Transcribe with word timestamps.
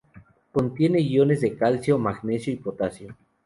Contiene 0.51 0.99
iones 0.99 1.41
de 1.41 1.55
calcio, 1.55 1.99
magnesio 1.99 2.51
y 2.51 2.55
potasio. 2.57 3.15